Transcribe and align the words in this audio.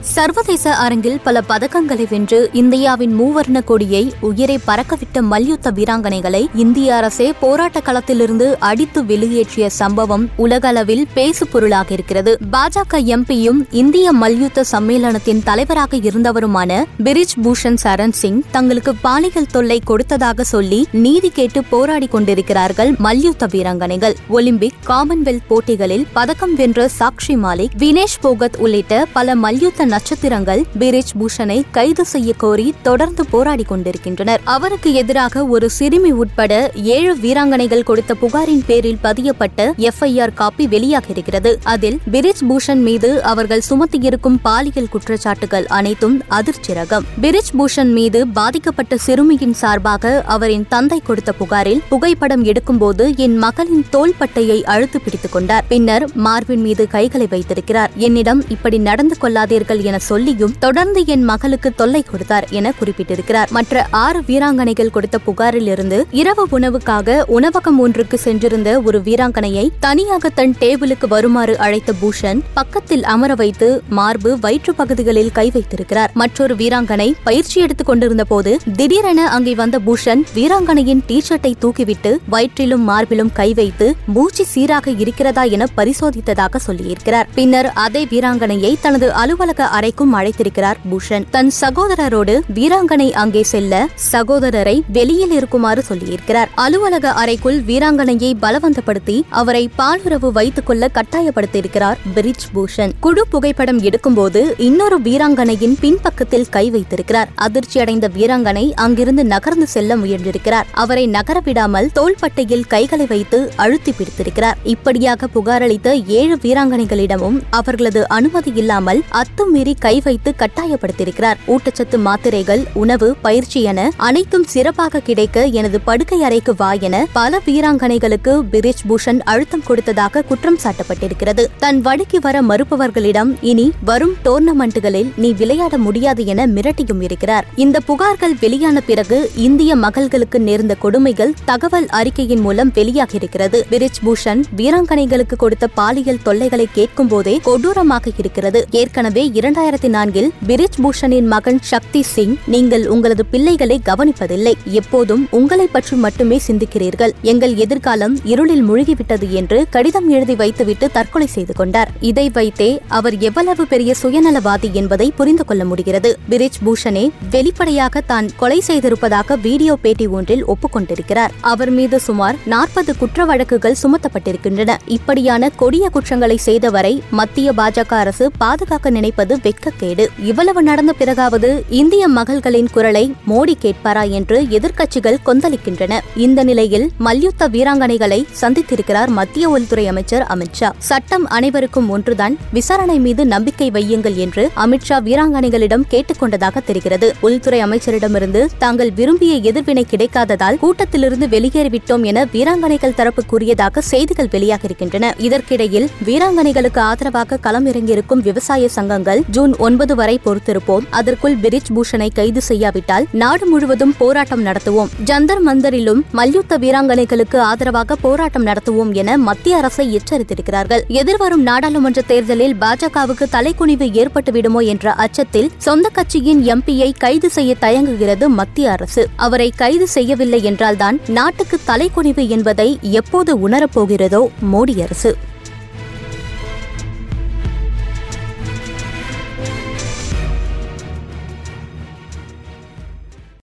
சர்வதேச 0.00 0.76
அரங்கில் 0.76 1.20
பல 1.24 1.42
பதக்கங்களை 1.48 2.06
வென்று 2.10 2.50
இந்தியாவின் 2.52 3.20
மூவர்ண 3.20 3.64
கொடியை 3.64 4.12
உயிரை 4.20 4.58
பறக்கவிட்ட 4.66 5.20
மல்யுத்த 5.20 5.70
வீராங்கனைகளை 5.70 6.46
இந்திய 6.54 6.94
அரசே 6.94 7.34
போராட்ட 7.40 7.80
களத்திலிருந்து 7.80 8.56
அடித்து 8.58 9.02
வெளியேற்றிய 9.02 9.66
சம்பவம் 9.66 10.28
உலகளவில் 10.36 11.06
பேசு 11.14 11.46
பொருளாக 11.46 11.92
இருக்கிறது. 11.92 12.38
பாஜக 12.52 12.92
எம்பியும் 12.92 13.66
இந்திய 13.70 14.12
மல்யுத்த 14.12 14.64
சம்மேளனத்தின் 14.72 15.42
தலைவராக 15.44 15.96
இருந்தவருமான 15.96 16.84
பிரிஜ் 17.04 17.36
பூஷன் 17.44 17.76
சரண் 17.82 18.10
சிங் 18.10 18.42
தங்களுக்கு 18.50 18.94
பாலியல் 18.94 19.46
தொல்லை 19.46 19.80
கொடுத்ததாக 19.84 20.44
சொல்லி 20.44 20.86
நீதி 20.92 21.30
கேட்டு 21.30 21.64
போராடி 21.64 22.06
கொண்டிருக்கிறார்கள் 22.06 22.94
மல்யுத்த 22.98 23.46
வீராங்கனைகள். 23.46 24.14
ஒலிம்பிக் 24.28 24.72
காமன்வெல்த் 24.86 25.46
போட்டிகளில் 25.48 26.06
பதக்கம் 26.12 26.54
வென்ற 26.54 26.90
சாக்ஷி 26.98 27.36
மாலிக் 27.36 27.70
வினேஷ் 27.78 28.18
போகத் 28.20 28.56
உள்ளிட்ட 28.58 29.06
பல 29.12 29.34
மல்யுத்த 29.34 29.88
நட்சத்திரங்கள் 29.90 30.62
பிரிஜ் 30.78 31.12
பூஷனை 31.20 31.56
கைது 31.76 32.04
செய்ய 32.04 32.32
கோரி 32.42 32.66
தொடர்ந்து 32.82 33.22
போராடி 33.26 33.62
கொண்டிருக்கின்றனர். 33.62 34.40
அவருக்கு 34.56 34.92
எதிராக 34.92 35.44
ஒரு 35.54 35.70
சிறுமி 35.70 36.12
உட்பட 36.22 36.52
ஏழு 36.96 37.12
வீராங்கனைகள் 37.22 37.82
கொடுத்த 37.82 38.14
புகாரின் 38.14 38.64
பேரில் 38.66 38.98
பதியப்பட்ட 39.02 39.68
எஃப்ஐஆர் 39.88 40.34
காப்பி 40.34 40.66
வெளியாகியிருக்கிறது. 40.66 41.52
அதில் 41.64 41.98
பிரிஜ் 42.12 42.42
பூஷன் 42.48 42.82
மீது 42.88 43.10
அவர்கள் 43.22 43.62
சுமத்தியிருக்கும் 43.70 44.38
பாலியல் 44.42 44.90
குற்றச்சாட்டுகள் 44.94 45.66
அனைத்தும் 45.78 46.16
அதிர்ச்சிரகம். 46.30 47.06
பிரிஜ் 47.22 47.52
பூஷன் 47.58 47.92
மீது 47.98 48.26
பாதிக்கப்பட்ட 48.38 48.96
சிறுமியின் 49.06 49.56
சார்பாக 49.62 50.22
அவரின் 50.26 50.66
தந்தை 50.68 51.00
கொடுத்த 51.06 51.32
புகாரில் 51.32 51.82
புகைப்படம் 51.88 52.44
எடுக்கும்போது 52.44 53.06
என் 53.16 53.36
மகளின் 53.38 53.84
தோள்பட்டையை 53.92 54.58
அழுத்து 54.74 55.00
பிடித்துக் 55.00 55.32
கொண்டார். 55.32 55.64
பின்னர் 55.68 56.06
மார்பின் 56.26 56.60
மீது 56.60 56.86
கைகளை 56.96 57.26
வைத்திருக்கிறார். 57.30 57.90
என்னிடம் 58.08 58.42
இப்படி 58.48 58.78
நடந்து 58.78 59.16
கொள்ளாதீர்கள் 59.22 59.79
என 59.82 59.98
சொல்லியும் 59.98 60.54
தொடர்ந்து 60.58 61.06
என் 61.06 61.24
மகளுக்கு 61.24 61.72
தொல்லை 61.74 62.02
கொடுத்தார் 62.02 62.46
என 62.50 62.72
குறிப்பிட்டிருக்கிறார். 62.80 63.50
மற்ற 63.50 63.86
ஆறு 63.90 64.20
வீராங்கனைகள் 64.26 64.90
கொடுத்த 64.90 65.18
புகாரில் 65.18 65.66
இருந்து 65.66 66.06
இரவு 66.10 66.46
உணவுக்காக 66.58 67.22
உணவகம் 67.26 67.78
ஒன்றுக்கு 67.78 68.18
சென்றிருந்த 68.18 68.80
ஒரு 68.80 68.98
வீராங்கனையை 68.98 69.70
தனியாக 69.80 70.28
தன் 70.28 70.54
டேபிளுக்கு 70.60 71.08
வருமாறு 71.08 71.58
அழைத்த 71.58 71.92
பூஷன் 72.00 72.40
பக்கத்தில் 72.54 73.04
அமர 73.04 73.34
வைத்து 73.34 73.82
மார்பு 73.88 74.38
வயிற்று 74.38 74.74
பகுதிகளில் 74.74 75.32
கை 75.32 75.50
வைத்திருக்கிறார். 75.50 76.10
மற்றொரு 76.14 76.54
வீராங்கனை 76.54 77.12
பயிற்சி 77.24 77.60
எடுத்துக் 77.60 77.86
கொண்டிருந்த 77.86 78.24
போது 78.24 78.58
திடீரென 78.76 79.28
அங்கே 79.28 79.54
வந்த 79.54 79.78
பூஷன் 79.86 80.22
வீராங்கனையின் 80.34 81.02
டி 81.06 81.22
ஷர்ட்டை 81.28 81.52
தூக்கிவிட்டு 81.60 82.16
வயிற்றிலும் 82.30 82.88
மார்பிலும் 82.88 83.32
கை 83.32 83.54
வைத்து 83.54 83.94
மூச்சு 84.06 84.46
சீராக 84.46 84.90
இருக்கிறதா 84.90 85.42
என 85.42 85.66
பரிசோதித்ததாக 85.76 86.56
சொல்லியிருக்கிறார். 86.66 87.28
பின்னர் 87.34 87.72
அதே 87.72 88.04
வீராங்கனையை 88.04 88.76
தனது 88.80 89.12
அலுவலக 89.12 89.68
அறைக்கும் 89.70 90.14
அழைத்திருக்கிறார் 90.14 90.78
பூஷன். 90.90 91.24
தன் 91.30 91.50
சகோதரரோடு 91.60 92.40
வீராங்கனை 92.54 93.12
அங்கே 93.12 93.42
செல்ல 93.42 93.88
சகோதரரை 94.12 94.80
வெளியில் 94.92 95.30
இருக்குமாறு 95.30 95.84
சொல்லியிருக்கிறார். 95.88 96.48
அலுவலக 96.54 97.12
அறைக்குள் 97.12 97.60
வீராங்கனையை 97.60 98.32
பலவந்தப்படுத்தி 98.42 99.22
அவரை 99.28 99.70
பாலுறவு 99.78 100.32
வைத்துக் 100.32 100.66
கொள்ள 100.66 100.90
கட்டாயப்படுத்தியிருக்கிறார் 100.94 101.98
பிரிஜ் 102.14 102.46
பூஷன். 102.54 102.92
குழு 103.00 103.26
புகைப்படம் 103.28 103.80
எடுக்கும்போது 103.80 104.60
இன்னொரு 104.60 105.00
வீராங்கனையின் 105.00 105.76
பின்பக்கத்தில் 105.80 106.48
கை 106.48 106.70
வைத்திருக்கிறார். 106.70 107.28
அதிர்ச்சியடைந்த 107.36 108.08
வீராங்கனை 108.18 108.72
அங்கிருந்து 108.74 109.24
நகர்ந்து 109.24 109.66
செல்ல 109.66 109.96
முயன்றிருக்கிறார். 109.96 110.66
அவரை 110.72 111.06
நகர 111.06 111.40
விடாமல் 111.44 111.90
தோள்பட்டையில் 111.92 112.66
கைகளை 112.66 113.06
வைத்து 113.06 113.52
அழுத்தி 113.56 113.92
பிடித்திருக்கிறார். 113.92 114.58
இப்படியாக 114.64 115.28
புகாரளித்த 115.34 116.06
ஏழு 116.06 116.38
வீராங்கனைகளிடமும் 116.42 117.40
அவர்களது 117.50 118.08
அனுமதி 118.08 118.52
இல்லாமல் 118.54 119.02
அத்துமீறி 119.10 119.58
கை 119.64 120.00
வைத்து 120.04 120.34
கட்டாயப்படுத்தியிருக்கிறார். 120.38 121.38
ஊட்டச்சத்து 121.46 121.98
மாத்திரைகள் 121.98 122.64
உணவு 122.74 123.16
பயிற்சி 123.22 123.62
என 123.62 123.90
அனைத்தும் 123.96 124.44
சிறப்பாக 124.44 125.00
கிடைக்க 125.00 125.46
எனது 125.46 125.80
படுக்கை 125.80 126.22
அறைக்கு 126.22 126.54
வா 126.56 126.72
என 126.72 127.06
பல 127.12 127.40
வீராங்கனைகளுக்கு 127.46 128.42
பிரிஜ் 128.52 128.82
பூஷன் 128.88 129.20
அழுத்தம் 129.24 129.62
கொடுத்ததாக 129.66 130.22
குற்றம் 130.22 130.58
சாட்டப்பட்டிருக்கிறது. 130.62 131.46
தன் 131.58 131.80
வழிக்கு 131.80 132.20
வர 132.20 132.42
மறுப்பவர்களிடம் 132.42 133.36
இனி 133.40 133.72
வரும் 133.84 134.14
டோர்னமெண்ட்டுகளில் 134.24 135.10
நீ 135.16 135.32
விளையாட 135.32 135.78
முடியாது 135.78 136.26
என 136.26 136.46
மிரட்டியும் 136.46 137.02
இருக்கிறார் 137.02 137.46
இந்த 137.56 137.78
புகார்கள் 137.88 138.38
வெளியான 138.40 138.80
பிறகு 138.80 139.30
இந்திய 139.36 139.76
மகள்களுக்கு 139.76 140.40
நேர்ந்த 140.40 140.74
கொடுமைகள் 140.74 141.34
தகவல் 141.44 141.86
அறிக்கையின் 141.88 142.40
மூலம் 142.40 142.72
வெளியாகியிருக்கிறது. 142.74 143.60
பிரிஜ் 143.70 144.00
பூஷன் 144.04 144.42
வீராங்கனைகளுக்கு 144.56 145.36
கொடுத்த 145.36 145.66
பாலியல் 145.66 146.22
தொல்லைகளை 146.22 146.68
கேட்கும் 146.72 147.08
போதே 147.08 147.40
கொடூரமாக 147.42 148.10
இருக்கிறது. 148.18 148.66
ஏற்கனவே 148.70 149.30
இரண்டு 149.32 149.49
இரண்டாயிரத்தி 149.50 149.88
நான்கில் 149.88 150.32
பிரிஜ் 150.46 150.76
பூஷனின் 150.82 151.26
மகன் 151.26 151.58
சக்தி 151.60 152.02
சிங் 152.02 152.34
நீங்கள் 152.46 152.86
உங்களது 152.86 153.26
பிள்ளைகளை 153.26 153.80
கவனிப்பதில்லை. 153.84 154.52
எப்போதும் 154.64 155.26
உங்களை 155.30 155.66
பற்றி 155.66 155.96
மட்டுமே 155.96 156.40
சிந்திக்கிறீர்கள். 156.46 157.12
எங்கள் 157.22 157.54
எதிர்காலம் 157.54 158.14
இருளில் 158.24 158.62
முழுகிவிட்டது 158.68 159.30
என்று 159.30 159.66
கடிதம் 159.70 160.08
எழுதி 160.08 160.34
வைத்துவிட்டு 160.34 160.90
தற்கொலை 160.90 161.26
செய்து 161.26 161.54
கொண்டார். 161.54 161.90
இதை 162.00 162.30
வைத்தே 162.30 162.80
அவர் 162.88 163.18
எவ்வளவு 163.18 163.66
பெரிய 163.66 163.94
சுயநலவாதி 164.02 164.72
என்பதை 164.72 165.12
புரிந்து 165.16 165.44
கொள்ள 165.44 165.64
முடிகிறது. 165.64 166.18
பிரிஜ் 166.30 166.60
பூஷனே 166.66 167.10
வெளிப்படையாக 167.30 168.00
தான் 168.00 168.30
கொலை 168.36 168.62
செய்திருப்பதாக 168.68 169.38
வீடியோ 169.40 169.76
பேட்டி 169.76 170.06
ஒன்றில் 170.06 170.44
ஒப்புக்கொண்டிருக்கிறார். 170.44 171.30
அவர் 171.40 171.70
மீது 171.70 172.00
சுமார் 172.00 172.36
நாற்பது 172.44 172.96
குற்ற 172.96 173.24
வழக்குகள் 173.24 173.80
சுமத்தப்பட்டிருக்கின்றன. 173.82 174.78
இப்படியான 174.86 175.48
கொடிய 175.56 175.88
குற்றங்களை 175.88 176.38
செய்தவரை 176.46 177.00
மத்திய 177.10 177.52
பாஜக 177.52 177.94
அரசு 177.94 178.32
பாதுகாக்க 178.38 178.90
நினைப்பது 178.90 179.38
வெட்கக்கேடு 179.42 180.06
இவ்வளவு 180.24 180.62
நடந்த 180.62 180.92
பிறகாவது 180.92 181.64
இந்திய 181.68 182.08
மகள்களின் 182.08 182.70
குரலை 182.72 183.14
மோடி 183.28 183.54
கேட்பாரா 183.60 184.10
என்று 184.10 184.42
எதிர்க்கட்சிகள் 184.42 185.18
கொந்தளிக்கின்றன. 185.26 186.00
இந்த 186.16 186.44
நிலையில் 186.44 186.90
மல்யுத்த 186.98 187.48
வீராங்கனைகளை 187.48 188.24
சந்தித்திருக்கிறார் 188.40 189.08
மத்திய 189.08 189.48
உள்துறை 189.48 189.88
அமைச்சர் 189.88 190.26
அமித்ஷா 190.34 190.70
சட்டம் 190.78 191.26
அனைவருக்கும் 191.26 191.88
ஒன்றுதான் 191.88 192.36
விசாரணை 192.52 192.98
மீது 192.98 193.26
நம்பிக்கை 193.26 193.70
வையுங்கள் 193.70 194.14
என்று 194.14 194.50
அமித்ஷா 194.56 194.98
வீராங்கனைகளிடம் 195.04 195.86
கேட்டுக்கொண்டதாக 195.90 196.64
தெரிகிறது. 196.64 197.14
உள்துறை 197.20 197.62
அமைச்சரிடமிருந்து 197.64 198.46
தாங்கள் 198.58 198.92
விரும்பிய 198.92 199.34
எதிர்வினை 199.34 199.86
கிடைக்காததால் 199.90 200.58
கூட்டத்திலிருந்து 200.58 201.28
வெளியேறிவிட்டோம் 201.28 202.02
என 202.02 202.24
வீராங்கனைகள் 202.24 202.94
தரப்பு 202.94 203.24
கூறியதாக 203.26 203.80
செய்திகள் 203.80 204.32
வெளியாகியிருக்கின்றன. 204.32 205.12
இதற்கிடையில் 205.18 205.88
வீராங்கனைகளுக்கு 206.06 206.78
ஆதரவாக 206.78 207.36
களம் 207.36 207.66
இறங்கியிருக்கும் 207.66 208.22
விவசாய 208.22 208.68
சங்கங்கள் 208.68 209.22
ஜூன் 209.30 209.56
ஒன்பது 209.56 209.94
வரை 209.94 210.20
பொறுத்திருப்போம். 210.24 210.84
அதற்குள் 210.90 211.36
பிரிஜ் 211.36 211.70
பூஷனை 211.74 212.08
கைது 212.14 212.42
செய்யாவிட்டால் 212.42 213.06
நாடு 213.12 213.46
முழுவதும் 213.46 213.94
போராட்டம் 213.98 214.44
நடத்துவோம். 214.46 214.90
ஜந்தர் 215.04 215.42
மந்தரிலும் 215.46 216.02
மல்யுத்த 216.12 216.58
வீராங்கனைகளுக்கு 216.58 217.38
ஆதரவாக 217.38 217.96
போராட்டம் 217.96 218.46
நடத்துவோம் 218.46 218.92
என 218.92 219.16
மத்திய 219.18 219.56
அரசை 219.56 219.98
எச்சரித்திருக்கிறார்கள். 219.98 220.82
எதிர்வரும் 220.88 221.42
நாடாளுமன்ற 221.42 222.02
தேர்தலில் 222.02 222.56
பாஜகவுக்கு 222.60 223.26
தலைக்குனிவு 223.32 223.88
ஏற்பட்டுவிடுமோ 224.00 224.64
என்ற 224.64 224.92
அச்சத்தில் 224.92 225.50
சொந்த 225.56 225.88
கட்சியின் 225.88 226.42
எம்பியை 226.44 226.90
கைது 226.98 227.30
செய்ய 227.30 227.54
தயங்குகிறது 227.54 228.28
மத்திய 228.28 228.70
அரசு. 228.70 229.08
அவரை 229.16 229.52
கைது 229.56 229.88
செய்யவில்லை 229.88 230.42
என்றால்தான் 230.44 231.00
நாட்டுக்கு 231.08 231.58
தலைக்குனிவு 231.66 232.28
என்பதை 232.28 232.78
எப்போது 232.82 233.48
உணரப்போகிறதோ 233.48 234.28
மோடி 234.52 234.82
அரசு. 234.82 235.16